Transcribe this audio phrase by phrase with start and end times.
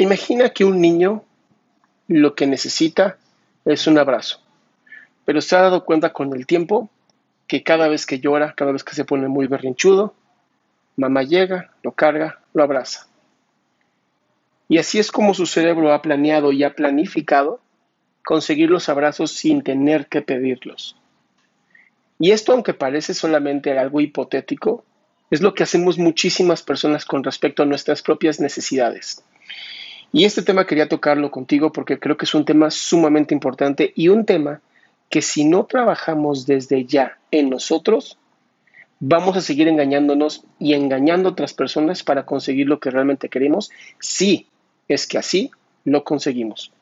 [0.00, 1.24] Imagina que un niño
[2.08, 3.18] lo que necesita
[3.66, 4.40] es un abrazo,
[5.26, 6.88] pero se ha dado cuenta con el tiempo
[7.46, 10.14] que cada vez que llora, cada vez que se pone muy berrinchudo,
[10.96, 13.08] mamá llega, lo carga, lo abraza.
[14.70, 17.60] Y así es como su cerebro ha planeado y ha planificado
[18.24, 20.96] conseguir los abrazos sin tener que pedirlos.
[22.18, 24.82] Y esto, aunque parece solamente algo hipotético,
[25.30, 29.22] es lo que hacemos muchísimas personas con respecto a nuestras propias necesidades.
[30.12, 34.08] Y este tema quería tocarlo contigo porque creo que es un tema sumamente importante y
[34.08, 34.60] un tema
[35.08, 38.18] que si no trabajamos desde ya en nosotros,
[38.98, 43.70] vamos a seguir engañándonos y engañando a otras personas para conseguir lo que realmente queremos,
[43.98, 44.46] si
[44.88, 45.50] es que así
[45.84, 46.72] lo conseguimos.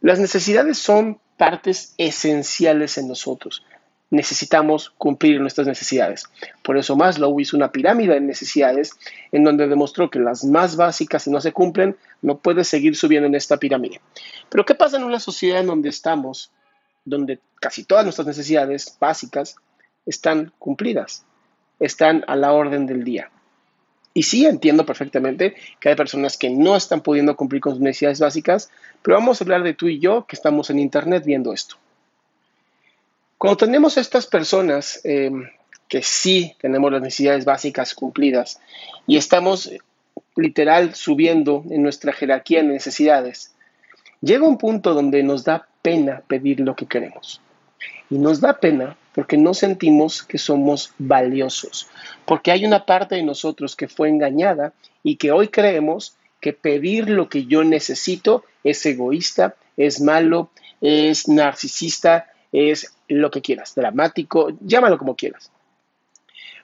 [0.00, 3.64] Las necesidades son partes esenciales en nosotros
[4.10, 6.24] necesitamos cumplir nuestras necesidades.
[6.62, 8.92] Por eso Maslow hizo una pirámide de necesidades
[9.32, 13.28] en donde demostró que las más básicas, si no se cumplen, no puedes seguir subiendo
[13.28, 14.00] en esta pirámide.
[14.48, 16.50] Pero ¿qué pasa en una sociedad en donde estamos,
[17.04, 19.56] donde casi todas nuestras necesidades básicas
[20.04, 21.24] están cumplidas,
[21.78, 23.30] están a la orden del día?
[24.12, 28.18] Y sí entiendo perfectamente que hay personas que no están pudiendo cumplir con sus necesidades
[28.18, 28.70] básicas,
[29.02, 31.76] pero vamos a hablar de tú y yo que estamos en Internet viendo esto.
[33.40, 35.48] Cuando tenemos estas personas em,
[35.88, 38.60] que sí tenemos las necesidades básicas cumplidas
[39.06, 39.72] y estamos
[40.36, 43.54] literal subiendo en nuestra jerarquía de necesidades,
[44.20, 47.40] llega un punto donde nos da pena pedir lo que queremos.
[48.10, 51.88] Y nos da pena porque no sentimos que somos valiosos,
[52.26, 57.08] porque hay una parte de nosotros que fue engañada y que hoy creemos que pedir
[57.08, 60.50] lo que yo necesito es egoísta, es malo,
[60.82, 65.50] es narcisista, es lo que quieras, dramático, llámalo como quieras.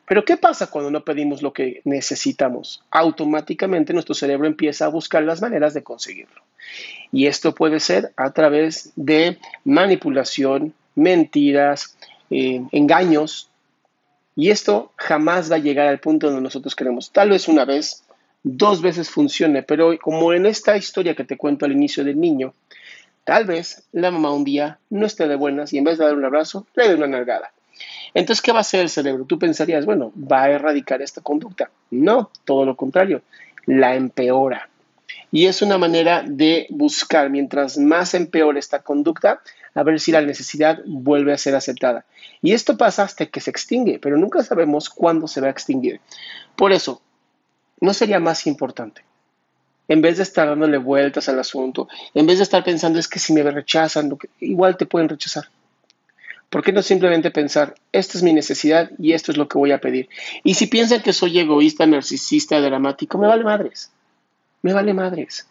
[0.07, 2.83] Pero ¿qué pasa cuando no pedimos lo que necesitamos?
[2.91, 6.43] Automáticamente nuestro cerebro empieza a buscar las maneras de conseguirlo.
[7.11, 11.97] Y esto puede ser a través de manipulación, mentiras,
[12.31, 13.51] eh, engaños.
[14.37, 17.11] Y esto jamás va a llegar al punto donde nosotros queremos.
[17.11, 18.05] Tal vez una vez,
[18.45, 22.55] dos veces funcione, pero como en esta historia que te cuento al inicio del niño,
[23.27, 26.15] Tal vez la mamá un día no esté de buenas y en vez de dar
[26.15, 27.51] un abrazo, le dé una nalgada.
[28.15, 29.25] Entonces, ¿qué va a hacer el cerebro?
[29.25, 31.69] Tú pensarías, bueno, va a erradicar esta conducta.
[31.91, 33.23] No, todo lo contrario,
[33.67, 34.69] la empeora.
[35.33, 39.41] Y es una manera de buscar, mientras más empeora esta conducta,
[39.75, 42.05] a ver si la necesidad vuelve a ser aceptada.
[42.43, 46.01] Y esto pasa hasta que se extingue, pero nunca sabemos cuándo se va a extinguir.
[46.55, 47.03] Por eso,
[47.81, 49.03] ¿no sería más importante
[49.89, 53.19] en vez de estar dándole vueltas al asunto, en vez de estar pensando es que
[53.19, 55.49] si me rechazan, igual te pueden rechazar.
[56.51, 59.73] ¿Por qué no simplemente pensar, esta es mi necesidad y esto es lo que voy
[59.73, 60.09] a pedir?
[60.45, 63.91] Y si piensan que soy egoísta, narcisista, dramático, me vale madres.
[64.63, 65.47] Me vale madres.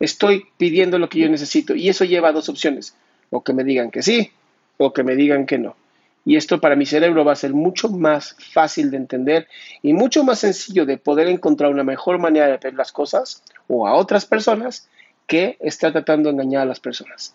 [0.00, 2.94] Estoy pidiendo lo que yo necesito y eso lleva a dos opciones.
[3.30, 4.32] O que me digan que sí
[4.76, 5.76] o que me digan que no.
[6.24, 9.46] Y esto para mi cerebro va a ser mucho más fácil de entender
[9.82, 13.86] y mucho más sencillo de poder encontrar una mejor manera de ver las cosas o
[13.86, 14.88] a otras personas
[15.26, 17.34] que está tratando de engañar a las personas.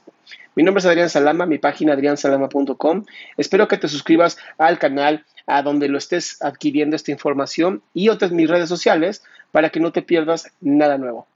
[0.55, 3.05] Mi nombre es Adrián Salama, mi página adriansalama.com.
[3.37, 8.31] Espero que te suscribas al canal a donde lo estés adquiriendo esta información y otras
[8.31, 11.27] mis redes sociales para que no te pierdas nada nuevo.